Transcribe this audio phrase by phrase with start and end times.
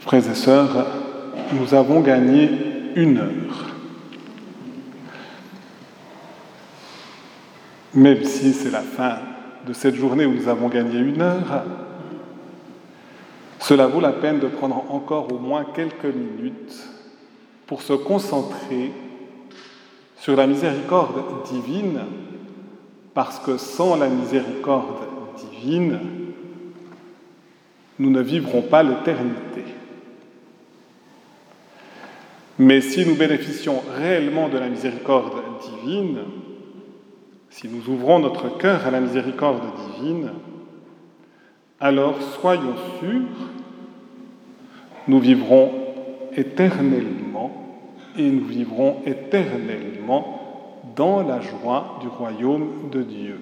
[0.00, 0.86] Frères et sœurs,
[1.52, 2.50] nous avons gagné
[2.96, 3.74] une heure.
[7.94, 9.18] Même si c'est la fin
[9.66, 11.64] de cette journée où nous avons gagné une heure,
[13.60, 16.74] cela vaut la peine de prendre encore au moins quelques minutes
[17.66, 18.92] pour se concentrer
[20.18, 22.00] sur la miséricorde divine,
[23.14, 25.06] parce que sans la miséricorde
[25.36, 25.98] divine,
[27.98, 29.64] nous ne vivrons pas l'éternité.
[32.58, 36.18] Mais si nous bénéficions réellement de la miséricorde divine,
[37.50, 39.62] si nous ouvrons notre cœur à la miséricorde
[39.96, 40.30] divine,
[41.80, 43.50] alors soyons sûrs,
[45.08, 45.72] nous vivrons
[46.36, 47.84] éternellement
[48.16, 50.40] et nous vivrons éternellement
[50.94, 53.40] dans la joie du royaume de Dieu.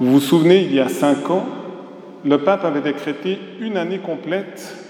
[0.00, 1.46] Vous vous souvenez, il y a cinq ans,
[2.24, 4.85] le pape avait décrété une année complète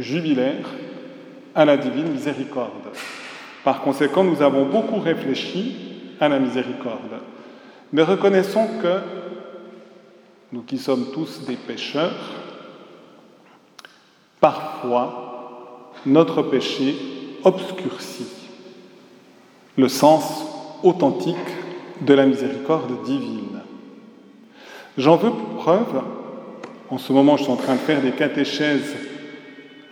[0.00, 0.68] jubilaire
[1.54, 2.90] à la divine miséricorde.
[3.64, 5.76] Par conséquent, nous avons beaucoup réfléchi
[6.20, 7.20] à la miséricorde.
[7.92, 9.00] Mais reconnaissons que
[10.52, 12.34] nous qui sommes tous des pécheurs,
[14.40, 16.96] parfois notre péché
[17.44, 18.48] obscurcit
[19.76, 20.44] le sens
[20.82, 21.36] authentique
[22.00, 23.60] de la miséricorde divine.
[24.98, 26.02] J'en veux pour preuve,
[26.90, 28.94] en ce moment je suis en train de faire des catéchèses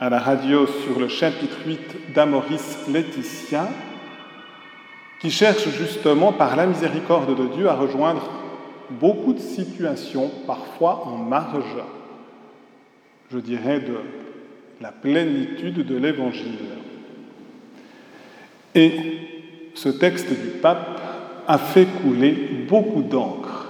[0.00, 3.68] à la radio sur le chapitre 8 d'Amoris Laetitia,
[5.18, 8.30] qui cherche justement par la miséricorde de Dieu à rejoindre
[8.90, 11.82] beaucoup de situations, parfois en marge,
[13.32, 13.96] je dirais, de
[14.80, 16.68] la plénitude de l'Évangile.
[18.76, 18.92] Et
[19.74, 21.00] ce texte du pape
[21.48, 22.30] a fait couler
[22.68, 23.68] beaucoup d'encre.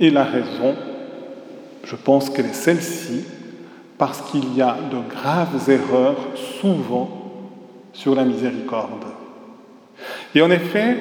[0.00, 0.74] Et la raison,
[1.84, 3.24] je pense qu'elle est celle-ci,
[4.00, 7.10] parce qu'il y a de graves erreurs souvent
[7.92, 9.04] sur la miséricorde.
[10.34, 10.96] Et en effet,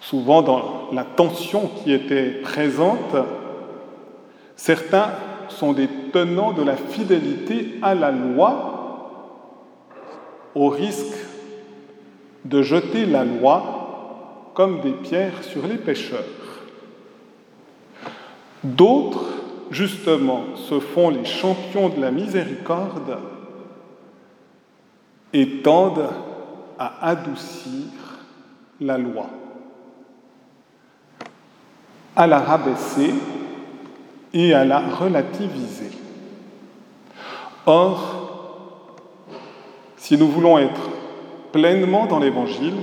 [0.00, 3.16] souvent dans la tension qui était présente,
[4.54, 5.10] certains
[5.48, 9.40] sont des tenants de la fidélité à la loi
[10.54, 11.26] au risque
[12.44, 16.22] de jeter la loi comme des pierres sur les pécheurs.
[18.62, 19.39] D'autres
[19.70, 23.18] justement, se font les champions de la miséricorde
[25.32, 26.10] et tendent
[26.78, 27.84] à adoucir
[28.80, 29.26] la loi,
[32.16, 33.14] à la rabaisser
[34.32, 35.90] et à la relativiser.
[37.66, 38.20] Or,
[39.96, 40.90] si nous voulons être
[41.52, 42.74] pleinement dans l'Évangile,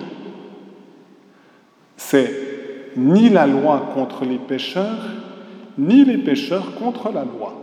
[1.98, 5.04] c'est ni la loi contre les pécheurs,
[5.78, 7.54] ni les pécheurs contre la loi.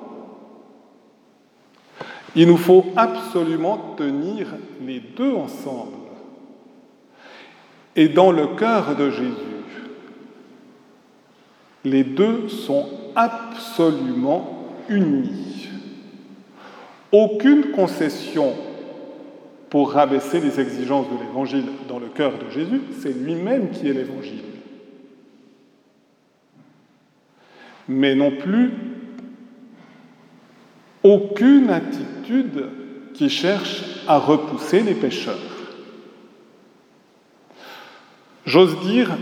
[2.37, 4.49] Il nous faut absolument tenir
[4.85, 5.93] les deux ensemble.
[7.97, 9.33] Et dans le cœur de Jésus,
[11.85, 15.69] les deux sont absolument unis.
[17.13, 18.53] Aucune concession
[19.71, 23.93] pour rabaisser les exigences de l'Évangile dans le cœur de Jésus, c'est lui-même qui est
[23.93, 24.53] l'Évangile.
[27.89, 28.72] Mais non plus
[31.03, 32.69] aucune attitude
[33.12, 35.39] qui cherche à repousser les pécheurs.
[38.47, 39.17] J'ose dire,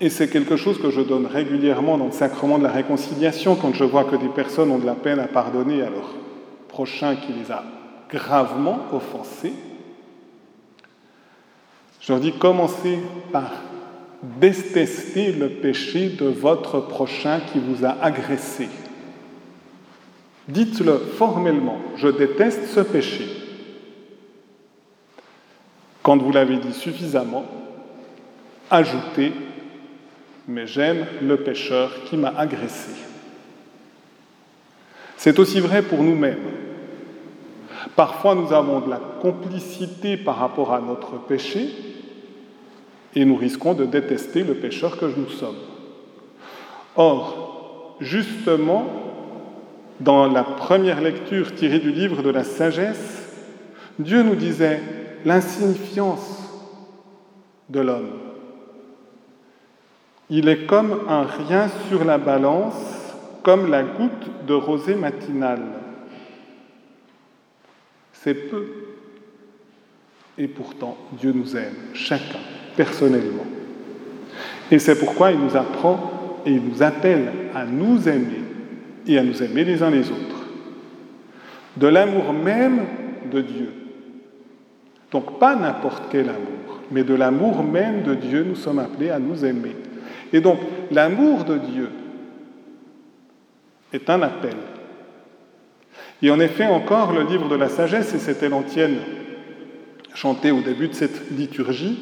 [0.00, 3.74] et c'est quelque chose que je donne régulièrement dans le sacrement de la réconciliation, quand
[3.74, 6.14] je vois que des personnes ont de la peine à pardonner à leur
[6.68, 7.64] prochain qui les a
[8.08, 9.52] gravement offensés,
[12.00, 12.98] je leur dis commencez
[13.30, 13.50] par
[14.22, 18.68] détestez le péché de votre prochain qui vous a agressé.
[20.48, 23.26] Dites-le formellement, je déteste ce péché.
[26.02, 27.44] Quand vous l'avez dit suffisamment,
[28.70, 29.32] ajoutez,
[30.48, 32.90] mais j'aime le pécheur qui m'a agressé.
[35.16, 36.38] C'est aussi vrai pour nous-mêmes.
[37.94, 41.68] Parfois nous avons de la complicité par rapport à notre péché,
[43.14, 45.58] et nous risquons de détester le pécheur que nous sommes.
[46.96, 48.86] Or, justement,
[50.00, 53.28] dans la première lecture tirée du livre de la sagesse,
[53.98, 54.80] Dieu nous disait
[55.24, 56.40] l'insignifiance
[57.68, 58.10] de l'homme.
[60.30, 62.74] Il est comme un rien sur la balance,
[63.42, 65.62] comme la goutte de rosée matinale.
[68.12, 68.66] C'est peu.
[70.40, 72.38] Et pourtant, Dieu nous aime, chacun
[72.74, 73.44] personnellement.
[74.70, 78.40] Et c'est pourquoi il nous apprend et il nous appelle à nous aimer
[79.06, 80.46] et à nous aimer les uns les autres.
[81.76, 82.86] De l'amour même
[83.30, 83.70] de Dieu.
[85.12, 89.18] Donc pas n'importe quel amour, mais de l'amour même de Dieu, nous sommes appelés à
[89.18, 89.76] nous aimer.
[90.32, 90.58] Et donc
[90.90, 91.90] l'amour de Dieu
[93.92, 94.56] est un appel.
[96.22, 98.96] Et en effet encore, le livre de la sagesse, et c'était l'antienne
[100.14, 101.98] chantée au début de cette liturgie,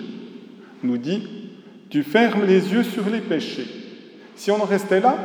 [0.83, 1.27] nous dit,
[1.91, 3.67] tu fermes les yeux sur les péchés.
[4.37, 5.17] Si on en restait là,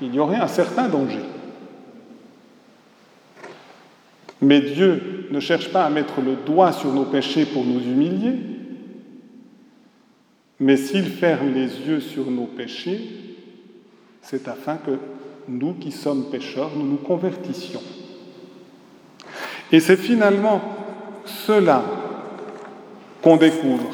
[0.00, 1.20] il y aurait un certain danger.
[4.40, 8.34] Mais Dieu ne cherche pas à mettre le doigt sur nos péchés pour nous humilier,
[10.58, 13.00] mais s'il ferme les yeux sur nos péchés,
[14.20, 14.92] c'est afin que
[15.48, 17.82] nous qui sommes pécheurs, nous nous convertissions.
[19.72, 20.60] Et c'est finalement
[21.24, 21.82] cela
[23.22, 23.90] qu'on découvre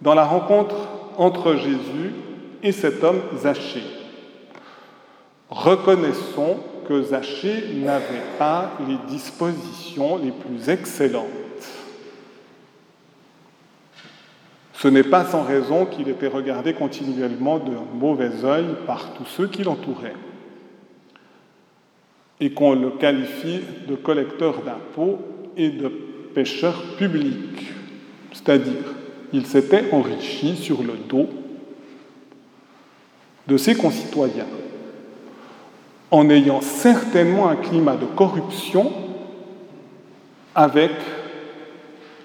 [0.00, 0.76] dans la rencontre
[1.16, 2.12] entre Jésus
[2.62, 3.84] et cet homme Zachée.
[5.48, 11.26] Reconnaissons que Zachée n'avait pas les dispositions les plus excellentes.
[14.74, 19.46] Ce n'est pas sans raison qu'il était regardé continuellement d'un mauvais œil par tous ceux
[19.46, 20.14] qui l'entouraient
[22.40, 25.18] et qu'on le qualifie de collecteur d'impôts
[25.56, 27.72] et de pêcheur public,
[28.32, 28.94] c'est-à-dire
[29.32, 31.28] il s'était enrichi sur le dos
[33.46, 34.46] de ses concitoyens,
[36.10, 38.92] en ayant certainement un climat de corruption
[40.54, 40.92] avec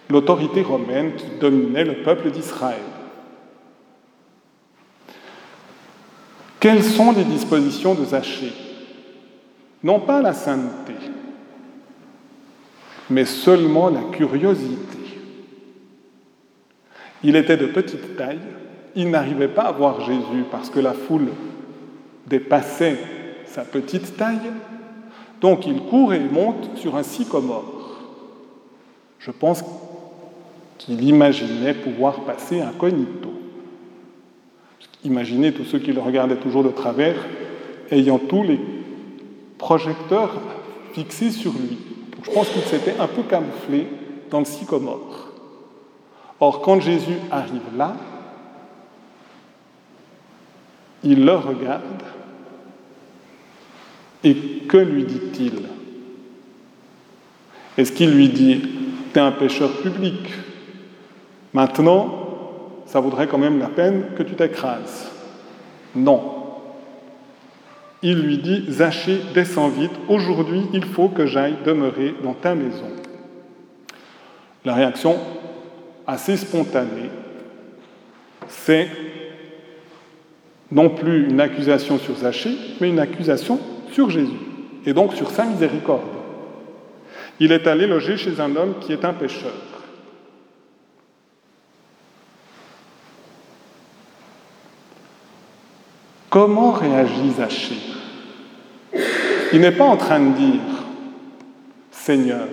[0.10, 2.82] l'autorité romaine qui dominait le peuple d'Israël.
[6.60, 8.54] Quelles sont les dispositions de Zachée
[9.84, 10.94] Non pas la sainteté,
[13.10, 14.98] mais seulement la curiosité.
[17.24, 18.40] Il était de petite taille,
[18.96, 21.30] il n'arrivait pas à voir Jésus parce que la foule
[22.28, 22.98] dépassait
[23.46, 24.52] sa petite taille,
[25.42, 28.02] donc il court et monte sur un sycomore.
[29.20, 29.64] Je pense
[30.78, 33.34] qu'il imaginait pouvoir passer incognito.
[35.04, 37.16] Imaginez tous ceux qui le regardaient toujours de travers,
[37.92, 38.60] ayant tous les
[39.58, 40.42] projecteurs
[40.94, 41.95] fixés sur lui.
[42.26, 43.88] Je pense qu'il s'était un peu camouflé
[44.30, 45.30] dans le sycomore.
[46.40, 47.96] Or, quand Jésus arrive là,
[51.04, 52.04] il le regarde
[54.24, 54.36] et
[54.68, 55.62] que lui dit-il?
[57.78, 58.62] Est-ce qu'il lui dit,
[59.14, 60.18] tu es un pécheur public
[61.54, 62.26] Maintenant,
[62.86, 65.10] ça vaudrait quand même la peine que tu t'écrases?
[65.96, 66.45] Non.
[68.08, 72.86] Il lui dit, Zachée, descends vite, aujourd'hui il faut que j'aille demeurer dans ta maison.
[74.64, 75.18] La réaction
[76.06, 77.10] assez spontanée,
[78.48, 78.92] c'est
[80.72, 83.60] non plus une accusation sur Zachée, mais une accusation
[83.92, 84.38] sur Jésus,
[84.86, 86.04] et donc sur sa miséricorde.
[87.40, 89.52] Il est allé loger chez un homme qui est un pécheur.
[96.30, 97.95] Comment réagit Zachée?
[99.54, 100.62] Il n'est pas en train de dire
[101.92, 102.48] Seigneur,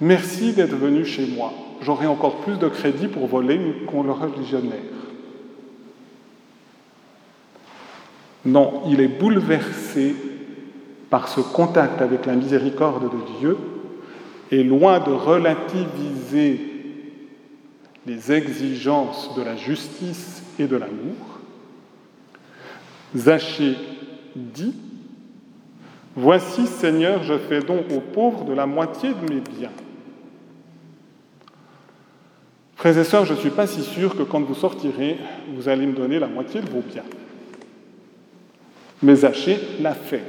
[0.00, 4.80] merci d'être venu chez moi, j'aurai encore plus de crédit pour voler qu'ont le religionnaire.
[8.44, 10.14] Non, il est bouleversé
[11.08, 13.56] par ce contact avec la miséricorde de Dieu
[14.50, 16.60] et loin de relativiser
[18.06, 21.40] les exigences de la justice et de l'amour,
[23.16, 23.76] Zachée
[24.36, 24.74] dit
[26.16, 29.72] Voici, Seigneur, je fais don aux pauvres de la moitié de mes biens.
[32.76, 35.18] Frères et sœurs, je ne suis pas si sûr que quand vous sortirez,
[35.54, 37.02] vous allez me donner la moitié de vos biens.
[39.02, 40.22] Mais Zachée l'a fait.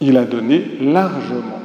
[0.00, 1.60] Il a donné largement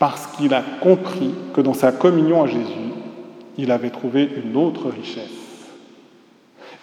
[0.00, 2.90] parce qu'il a compris que dans sa communion à Jésus,
[3.56, 5.41] il avait trouvé une autre richesse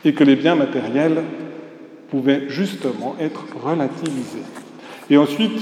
[0.06, 1.24] et que les biens matériels
[2.10, 4.44] pouvaient justement être relativisés.
[5.10, 5.62] Et ensuite,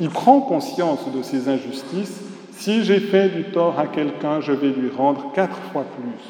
[0.00, 2.22] il prend conscience de ses injustices.
[2.52, 6.20] Si j'ai fait du tort à quelqu'un, je vais lui rendre quatre fois plus.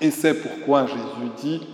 [0.00, 1.66] Et c'est pourquoi Jésus dit,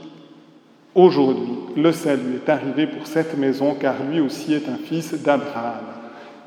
[0.94, 5.84] aujourd'hui, le salut est arrivé pour cette maison, car lui aussi est un fils d'Abraham.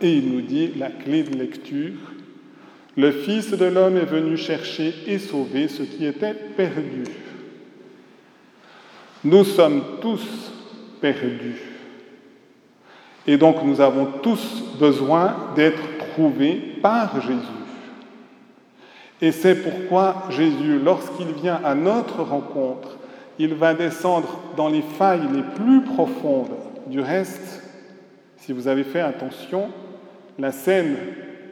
[0.02, 1.94] Et il nous dit la clé de lecture,
[2.96, 7.04] le Fils de l'homme est venu chercher et sauver ce qui était perdu.
[9.28, 10.26] Nous sommes tous
[11.02, 11.62] perdus.
[13.28, 17.36] Et donc nous avons tous besoin d'être trouvés par Jésus.
[19.22, 23.00] Et c'est pourquoi Jésus, lorsqu'il vient à notre rencontre,
[23.38, 26.56] il va descendre dans les failles les plus profondes.
[26.86, 27.64] Du reste,
[28.38, 29.72] si vous avez fait attention,
[30.40, 30.96] la scène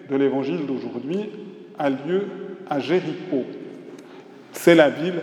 [0.09, 1.29] de l'évangile d'aujourd'hui
[1.77, 2.27] a lieu
[2.69, 3.43] à Jéricho.
[4.53, 5.19] C'est la ville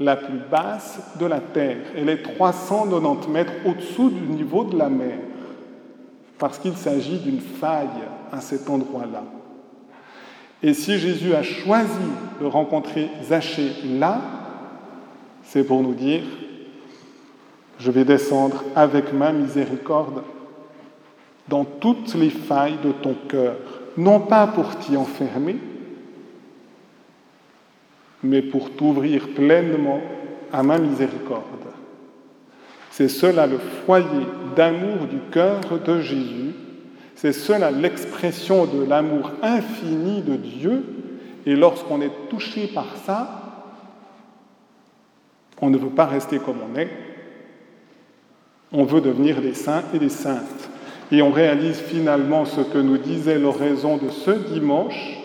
[0.00, 1.78] la plus basse de la terre.
[1.96, 5.18] Elle est 390 mètres au-dessous du niveau de la mer,
[6.38, 7.88] parce qu'il s'agit d'une faille
[8.32, 9.24] à cet endroit-là.
[10.62, 11.90] Et si Jésus a choisi
[12.40, 14.20] de rencontrer Zachée là,
[15.42, 16.22] c'est pour nous dire,
[17.78, 20.22] je vais descendre avec ma miséricorde
[21.48, 23.56] dans toutes les failles de ton cœur,
[23.96, 25.56] non pas pour t'y enfermer,
[28.24, 30.00] mais pour t'ouvrir pleinement
[30.52, 31.42] à ma miséricorde.
[32.90, 34.26] C'est cela le foyer
[34.56, 36.54] d'amour du cœur de Jésus,
[37.14, 40.84] c'est cela l'expression de l'amour infini de Dieu,
[41.46, 43.40] et lorsqu'on est touché par ça,
[45.60, 46.90] on ne veut pas rester comme on est,
[48.72, 50.70] on veut devenir des saints et des saintes.
[51.12, 55.18] Et on réalise finalement ce que nous disait l'oraison de ce dimanche,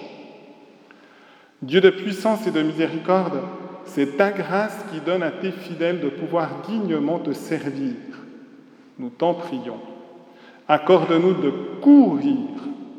[1.62, 3.42] Dieu de puissance et de miséricorde,
[3.86, 7.96] c'est ta grâce qui donne à tes fidèles de pouvoir dignement te servir.
[8.98, 9.80] Nous t'en prions.
[10.68, 11.50] Accorde-nous de
[11.82, 12.38] courir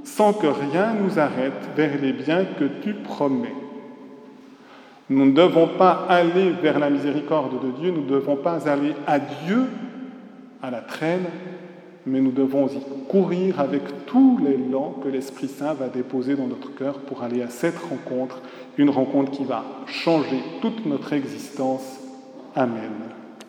[0.04, 3.54] sans que rien nous arrête vers les biens que tu promets.
[5.08, 8.94] Nous ne devons pas aller vers la miséricorde de Dieu, nous ne devons pas aller
[9.06, 9.66] à Dieu
[10.62, 11.24] à la traîne,
[12.06, 16.74] mais nous devons y courir avec tout l'élan que l'Esprit Saint va déposer dans notre
[16.74, 18.40] cœur pour aller à cette rencontre,
[18.78, 22.00] une rencontre qui va changer toute notre existence.
[22.54, 23.19] Amen.